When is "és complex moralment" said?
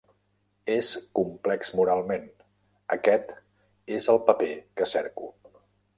0.75-2.25